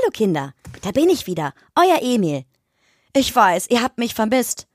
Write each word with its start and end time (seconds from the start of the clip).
Hallo 0.00 0.10
Kinder, 0.12 0.54
da 0.82 0.92
bin 0.92 1.10
ich 1.10 1.26
wieder, 1.26 1.52
euer 1.74 2.00
Emil. 2.00 2.44
Ich 3.14 3.34
weiß, 3.34 3.66
ihr 3.68 3.82
habt 3.82 3.98
mich 3.98 4.14
vermisst. 4.14 4.66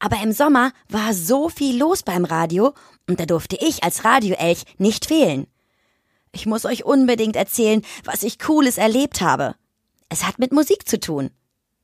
Aber 0.00 0.20
im 0.20 0.32
Sommer 0.32 0.72
war 0.88 1.14
so 1.14 1.48
viel 1.48 1.78
los 1.78 2.02
beim 2.02 2.24
Radio 2.24 2.74
und 3.08 3.20
da 3.20 3.26
durfte 3.26 3.56
ich 3.56 3.84
als 3.84 4.04
Radioelch 4.04 4.64
nicht 4.78 5.06
fehlen. 5.06 5.46
Ich 6.32 6.46
muss 6.46 6.64
euch 6.64 6.84
unbedingt 6.84 7.36
erzählen, 7.36 7.82
was 8.04 8.24
ich 8.24 8.40
Cooles 8.40 8.76
erlebt 8.76 9.20
habe. 9.20 9.54
Es 10.08 10.24
hat 10.24 10.40
mit 10.40 10.52
Musik 10.52 10.88
zu 10.88 10.98
tun. 10.98 11.30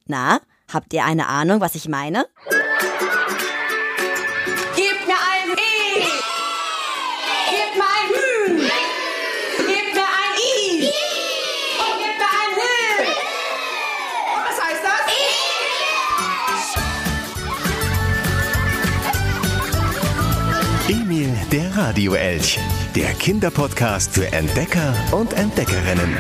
Na, 0.07 0.41
habt 0.73 0.93
ihr 0.93 1.05
eine 1.05 1.29
Ahnung, 1.29 1.61
was 1.61 1.77
ich 1.77 1.87
meine? 1.87 2.27
Emil, 21.31 21.47
der 21.53 21.77
Radioelch. 21.77 22.59
Der 22.95 23.13
Kinderpodcast 23.15 24.13
für 24.13 24.27
Entdecker 24.33 24.95
und 25.13 25.33
Entdeckerinnen. 25.33 26.17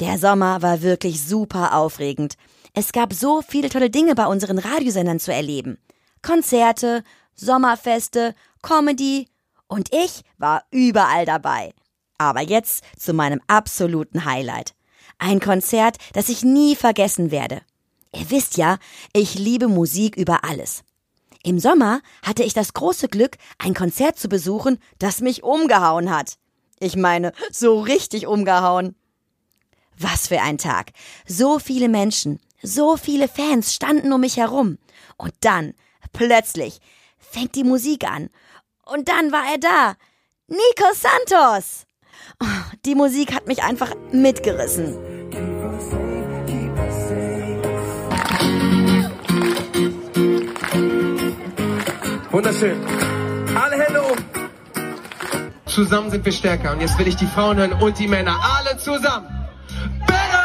Der 0.00 0.18
Sommer 0.18 0.62
war 0.62 0.82
wirklich 0.82 1.22
super 1.22 1.74
aufregend. 1.74 2.34
Es 2.74 2.92
gab 2.92 3.12
so 3.12 3.42
viele 3.46 3.68
tolle 3.68 3.90
Dinge 3.90 4.14
bei 4.14 4.26
unseren 4.26 4.58
Radiosendern 4.58 5.20
zu 5.20 5.32
erleben. 5.32 5.78
Konzerte, 6.22 7.04
Sommerfeste, 7.34 8.34
Comedy 8.62 9.28
und 9.68 9.90
ich 9.92 10.22
war 10.38 10.64
überall 10.70 11.26
dabei. 11.26 11.72
Aber 12.18 12.40
jetzt 12.40 12.84
zu 12.98 13.12
meinem 13.12 13.40
absoluten 13.46 14.24
Highlight. 14.24 14.74
Ein 15.18 15.40
Konzert, 15.40 15.96
das 16.14 16.28
ich 16.28 16.44
nie 16.44 16.76
vergessen 16.76 17.30
werde. 17.30 17.60
Ihr 18.14 18.30
wisst 18.30 18.56
ja, 18.56 18.78
ich 19.12 19.34
liebe 19.34 19.68
Musik 19.68 20.16
über 20.16 20.44
alles. 20.44 20.82
Im 21.44 21.58
Sommer 21.58 22.00
hatte 22.24 22.44
ich 22.44 22.54
das 22.54 22.72
große 22.72 23.08
Glück, 23.08 23.36
ein 23.58 23.74
Konzert 23.74 24.18
zu 24.18 24.28
besuchen, 24.28 24.78
das 24.98 25.20
mich 25.20 25.42
umgehauen 25.42 26.10
hat. 26.10 26.38
Ich 26.78 26.96
meine, 26.96 27.32
so 27.50 27.80
richtig 27.80 28.26
umgehauen. 28.26 28.94
Was 29.98 30.28
für 30.28 30.40
ein 30.40 30.58
Tag. 30.58 30.92
So 31.26 31.58
viele 31.58 31.88
Menschen, 31.88 32.40
so 32.62 32.96
viele 32.96 33.28
Fans 33.28 33.74
standen 33.74 34.12
um 34.12 34.20
mich 34.20 34.36
herum. 34.36 34.78
Und 35.16 35.32
dann, 35.40 35.74
plötzlich, 36.12 36.80
fängt 37.18 37.54
die 37.56 37.64
Musik 37.64 38.08
an. 38.08 38.30
Und 38.84 39.08
dann 39.08 39.32
war 39.32 39.44
er 39.50 39.58
da. 39.58 39.96
Nico 40.46 40.92
Santos. 40.94 41.86
Oh, 42.40 42.76
die 42.84 42.94
Musik 42.94 43.32
hat 43.32 43.46
mich 43.46 43.62
einfach 43.62 43.94
mitgerissen. 44.12 45.11
Wunderschön. 52.32 52.80
Alle 53.54 53.76
Hände 53.76 54.02
um. 54.02 54.16
Zusammen 55.66 56.10
sind 56.10 56.24
wir 56.24 56.32
stärker. 56.32 56.72
Und 56.72 56.80
jetzt 56.80 56.98
will 56.98 57.06
ich 57.06 57.16
die 57.16 57.26
Frauen 57.26 57.58
hören 57.58 57.74
und 57.74 57.98
die 57.98 58.08
Männer. 58.08 58.40
Alle 58.42 58.78
zusammen. 58.78 59.28
Better! 60.06 60.42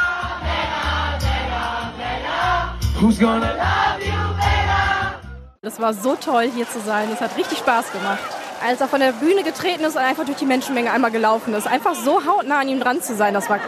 Who's 3.00 3.18
gonna 3.18 3.54
love 3.54 4.04
you 4.04 4.12
better? 4.36 5.22
Das 5.62 5.80
war 5.80 5.94
so 5.94 6.16
toll, 6.16 6.50
hier 6.54 6.68
zu 6.70 6.82
sein. 6.82 7.08
Es 7.14 7.22
hat 7.22 7.38
richtig 7.38 7.60
Spaß 7.60 7.94
gemacht. 7.94 8.20
Als 8.68 8.82
er 8.82 8.90
von 8.90 9.00
der 9.00 9.14
Bühne 9.14 9.44
getreten 9.44 9.86
ist 9.86 9.96
und 9.96 10.02
einfach 10.02 10.26
durch 10.26 10.40
die 10.40 10.46
Menschenmenge 10.46 10.92
einmal 10.92 11.12
gelaufen 11.12 11.54
ist. 11.54 11.68
Einfach 11.68 11.96
so 11.96 12.26
hautnah 12.26 12.60
an 12.60 12.68
ihm 12.68 12.82
dran 12.82 13.02
zu 13.02 13.16
sein, 13.16 13.34
das 13.34 13.50
war 13.50 13.60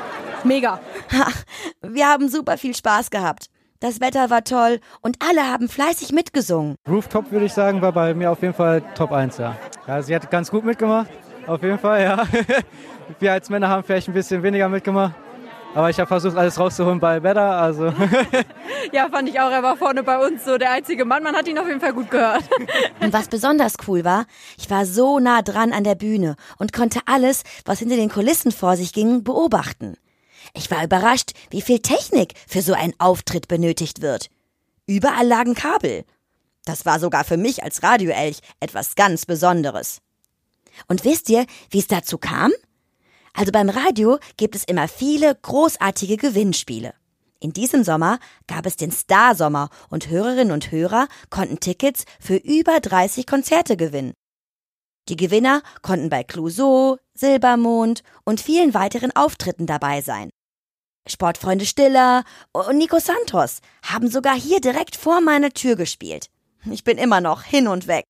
mega. 0.44 0.82
Ha, 1.14 1.28
wir 1.82 2.08
haben 2.08 2.28
super 2.28 2.58
viel 2.58 2.76
Spaß 2.76 3.12
gehabt. 3.12 3.50
Das 3.82 4.02
Wetter 4.02 4.30
war 4.30 4.44
toll 4.44 4.82
und 5.00 5.18
alle 5.26 5.48
haben 5.48 5.70
fleißig 5.70 6.12
mitgesungen. 6.12 6.76
Rooftop 6.86 7.32
würde 7.32 7.46
ich 7.46 7.54
sagen, 7.54 7.82
war 7.82 7.94
bei 7.94 8.14
mir 8.14 8.30
auf 8.30 8.42
jeden 8.42 8.54
Fall 8.54 8.82
Top 8.94 9.14
1, 9.14 9.38
ja. 9.38 9.56
ja 9.88 10.02
sie 10.02 10.14
hat 10.14 10.30
ganz 10.30 10.52
gut 10.52 10.66
mitgemacht, 10.66 11.10
auf 11.48 11.64
jeden 11.64 11.80
Fall, 11.80 12.04
ja. 12.04 12.24
Wir 13.20 13.32
als 13.32 13.50
Männer 13.50 13.70
haben 13.70 13.84
vielleicht 13.84 14.08
ein 14.08 14.14
bisschen 14.14 14.44
weniger 14.44 14.70
mitgemacht. 14.70 15.16
Aber 15.74 15.90
ich 15.90 16.00
habe 16.00 16.08
versucht, 16.08 16.36
alles 16.36 16.60
rauszuholen 16.60 17.00
bei 17.00 17.20
Better, 17.20 17.58
also. 17.58 17.94
Ja, 18.92 19.08
fand 19.10 19.30
ich 19.30 19.40
auch. 19.40 19.52
Er 19.52 19.62
war 19.62 19.78
vorne 19.78 20.02
bei 20.02 20.18
uns 20.18 20.44
so 20.44 20.58
der 20.58 20.72
einzige 20.72 21.06
Mann. 21.06 21.22
Man 21.22 21.36
hat 21.36 21.48
ihn 21.48 21.60
auf 21.60 21.68
jeden 21.68 21.80
Fall 21.80 21.94
gut 21.94 22.10
gehört. 22.10 22.44
Und 23.00 23.14
was 23.14 23.28
besonders 23.28 23.76
cool 23.88 24.04
war, 24.04 24.26
ich 24.58 24.70
war 24.72 24.86
so 24.86 25.20
nah 25.20 25.44
dran 25.44 25.74
an 25.74 25.84
der 25.84 25.94
Bühne 25.94 26.36
und 26.58 26.74
konnte 26.74 27.02
alles, 27.06 27.44
was 27.66 27.80
hinter 27.80 27.98
den 27.98 28.10
Kulissen 28.10 28.52
vor 28.52 28.76
sich 28.78 28.94
ging, 28.94 29.24
beobachten. 29.24 29.96
Ich 30.54 30.70
war 30.72 30.84
überrascht, 30.84 31.32
wie 31.50 31.62
viel 31.62 31.80
Technik 31.80 32.34
für 32.48 32.62
so 32.62 32.74
einen 32.74 32.94
Auftritt 33.00 33.48
benötigt 33.48 34.02
wird. 34.02 34.30
Überall 34.86 35.28
lagen 35.28 35.56
Kabel. 35.56 36.06
Das 36.66 36.86
war 36.86 37.00
sogar 37.00 37.24
für 37.24 37.38
mich 37.38 37.64
als 37.64 37.84
Radioelch 37.84 38.40
etwas 38.60 38.96
ganz 38.96 39.26
Besonderes. 39.26 40.02
Und 40.88 41.06
wisst 41.06 41.30
ihr, 41.30 41.46
wie 41.70 41.80
es 41.80 41.88
dazu 41.88 42.18
kam? 42.18 42.52
Also 43.34 43.52
beim 43.52 43.70
Radio 43.70 44.20
gibt 44.38 44.56
es 44.56 44.64
immer 44.64 44.88
viele 44.88 45.36
großartige 45.36 46.18
Gewinnspiele. 46.18 46.94
In 47.40 47.54
diesem 47.54 47.84
Sommer 47.84 48.20
gab 48.48 48.66
es 48.66 48.76
den 48.76 48.92
Star 48.92 49.34
Sommer 49.34 49.70
und 49.90 50.10
Hörerinnen 50.10 50.52
und 50.52 50.72
Hörer 50.72 51.08
konnten 51.30 51.60
Tickets 51.60 52.04
für 52.20 52.36
über 52.36 52.82
30 52.82 53.26
Konzerte 53.26 53.78
gewinnen. 53.78 54.14
Die 55.10 55.18
Gewinner 55.18 55.64
konnten 55.82 56.10
bei 56.10 56.24
Clouseau, 56.24 56.98
Silbermond 57.16 58.04
und 58.26 58.40
vielen 58.40 58.76
weiteren 58.76 59.12
Auftritten 59.16 59.66
dabei 59.66 60.02
sein. 60.02 60.30
Sportfreunde 61.08 61.66
Stiller 61.66 62.24
und 62.52 62.78
Nico 62.78 63.00
Santos 63.00 63.62
haben 63.84 64.10
sogar 64.10 64.36
hier 64.40 64.62
direkt 64.62 64.96
vor 64.96 65.20
meiner 65.20 65.50
Tür 65.50 65.76
gespielt. 65.76 66.30
Ich 66.70 66.84
bin 66.84 67.00
immer 67.00 67.22
noch 67.22 67.42
hin 67.42 67.68
und 67.68 67.88
weg. 67.88 68.06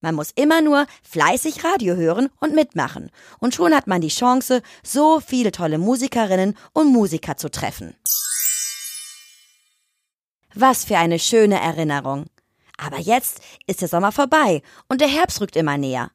Man 0.00 0.14
muss 0.14 0.30
immer 0.34 0.62
nur 0.62 0.86
fleißig 1.02 1.64
Radio 1.64 1.96
hören 1.96 2.28
und 2.38 2.54
mitmachen. 2.54 3.10
Und 3.40 3.54
schon 3.54 3.74
hat 3.74 3.86
man 3.86 4.00
die 4.00 4.08
Chance, 4.08 4.62
so 4.84 5.20
viele 5.20 5.50
tolle 5.50 5.78
Musikerinnen 5.78 6.56
und 6.72 6.92
Musiker 6.92 7.36
zu 7.36 7.50
treffen. 7.50 7.94
Was 10.54 10.84
für 10.84 10.96
eine 10.96 11.18
schöne 11.18 11.60
Erinnerung. 11.60 12.26
Aber 12.80 12.98
jetzt 12.98 13.40
ist 13.66 13.82
der 13.82 13.88
Sommer 13.88 14.10
vorbei 14.10 14.62
und 14.88 15.00
der 15.00 15.08
Herbst 15.08 15.40
rückt 15.40 15.56
immer 15.56 15.76
näher. 15.76 16.10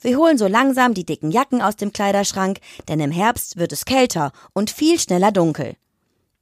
Wir 0.00 0.16
holen 0.16 0.38
so 0.38 0.46
langsam 0.46 0.94
die 0.94 1.04
dicken 1.04 1.30
Jacken 1.30 1.62
aus 1.62 1.76
dem 1.76 1.92
Kleiderschrank, 1.92 2.58
denn 2.88 3.00
im 3.00 3.12
Herbst 3.12 3.58
wird 3.58 3.72
es 3.72 3.84
kälter 3.84 4.32
und 4.52 4.70
viel 4.70 4.98
schneller 4.98 5.30
dunkel. 5.30 5.76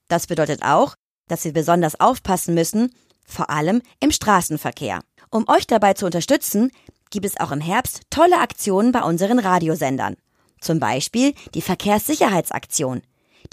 Das 0.07 0.27
bedeutet 0.27 0.63
auch, 0.63 0.95
dass 1.27 1.45
wir 1.45 1.53
besonders 1.53 2.01
aufpassen 2.01 2.55
müssen, 2.55 2.95
vor 3.27 3.51
allem 3.51 3.83
im 4.01 4.11
Straßenverkehr. 4.11 5.01
Um 5.31 5.47
euch 5.49 5.67
dabei 5.67 5.93
zu 5.93 6.07
unterstützen, 6.07 6.71
gibt 7.11 7.27
es 7.27 7.39
auch 7.39 7.51
im 7.51 7.61
Herbst 7.61 8.03
tolle 8.09 8.39
Aktionen 8.39 8.93
bei 8.93 9.03
unseren 9.03 9.39
Radiosendern. 9.39 10.17
Zum 10.61 10.81
Beispiel 10.81 11.35
die 11.55 11.63
Verkehrssicherheitsaktion. 11.63 13.03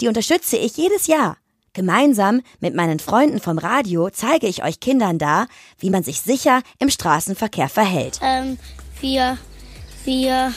Die 0.00 0.08
unterstütze 0.08 0.56
ich 0.56 0.76
jedes 0.76 1.08
Jahr. 1.08 1.36
Gemeinsam 1.76 2.40
mit 2.60 2.74
meinen 2.74 2.98
Freunden 2.98 3.38
vom 3.38 3.58
Radio 3.58 4.08
zeige 4.08 4.46
ich 4.46 4.64
euch 4.64 4.80
Kindern 4.80 5.18
da, 5.18 5.46
wie 5.78 5.90
man 5.90 6.02
sich 6.02 6.22
sicher 6.22 6.62
im 6.78 6.88
Straßenverkehr 6.88 7.68
verhält. 7.68 8.18
Ähm, 8.22 8.56
wir, 9.02 9.36
wir, 10.06 10.54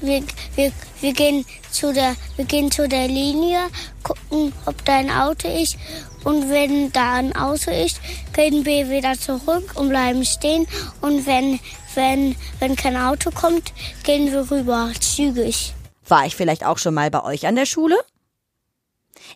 wir, 0.00 0.22
wir, 0.54 0.72
wir, 1.02 1.12
gehen 1.12 1.44
zu 1.70 1.92
der, 1.92 2.16
wir 2.36 2.46
gehen 2.46 2.70
zu 2.70 2.88
der 2.88 3.08
Linie, 3.08 3.58
gucken, 4.02 4.54
ob 4.64 4.82
da 4.86 4.96
ein 4.96 5.10
Auto 5.10 5.48
ist. 5.48 5.76
Und 6.24 6.48
wenn 6.48 6.90
da 6.92 7.12
ein 7.16 7.36
Auto 7.36 7.70
ist, 7.70 8.00
gehen 8.32 8.64
wir 8.64 8.88
wieder 8.88 9.18
zurück 9.18 9.72
und 9.74 9.90
bleiben 9.90 10.24
stehen. 10.24 10.66
Und 11.02 11.26
wenn, 11.26 11.60
wenn, 11.94 12.36
wenn 12.58 12.74
kein 12.74 12.96
Auto 12.96 13.30
kommt, 13.32 13.74
gehen 14.02 14.32
wir 14.32 14.50
rüber, 14.50 14.90
zügig. 14.98 15.74
War 16.08 16.24
ich 16.24 16.34
vielleicht 16.34 16.64
auch 16.64 16.78
schon 16.78 16.94
mal 16.94 17.10
bei 17.10 17.22
euch 17.22 17.46
an 17.46 17.54
der 17.54 17.66
Schule? 17.66 17.96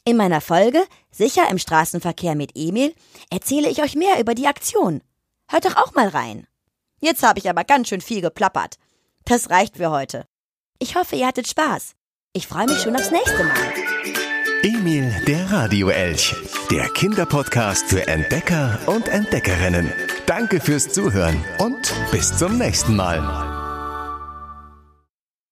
In 0.04 0.16
meiner 0.16 0.40
Folge 0.40 0.82
Sicher 1.19 1.50
im 1.50 1.58
Straßenverkehr 1.58 2.36
mit 2.36 2.52
Emil 2.54 2.94
erzähle 3.28 3.69
ich 3.69 3.82
euch 3.82 3.96
mehr 3.96 4.20
über 4.20 4.36
die 4.36 4.46
Aktion. 4.46 5.02
Hört 5.48 5.64
doch 5.64 5.76
auch 5.76 5.92
mal 5.94 6.06
rein. 6.06 6.46
Jetzt 7.00 7.25
habe 7.25 7.40
ich 7.40 7.50
aber 7.50 7.64
ganz 7.64 7.88
schön 7.88 8.00
viel 8.00 8.20
geplappert. 8.20 8.76
Das 9.25 9.50
reicht 9.50 9.78
für 9.78 9.90
heute. 9.90 10.26
Ich 10.78 10.94
hoffe, 10.94 11.16
ihr 11.16 11.26
hattet 11.26 11.48
Spaß. 11.48 11.94
Ich 12.34 12.46
freue 12.46 12.66
mich 12.66 12.80
schon 12.82 12.94
aufs 12.94 13.10
nächste 13.10 13.42
Mal. 13.42 13.72
Emil, 14.62 15.12
der 15.26 15.50
Radioelch. 15.50 16.36
Der 16.70 16.88
Kinderpodcast 16.90 17.86
für 17.86 18.06
Entdecker 18.06 18.78
und 18.86 19.08
Entdeckerinnen. 19.08 19.92
Danke 20.26 20.60
fürs 20.60 20.88
Zuhören 20.88 21.44
und 21.58 21.94
bis 22.12 22.36
zum 22.36 22.58
nächsten 22.58 22.94
Mal. 22.94 23.47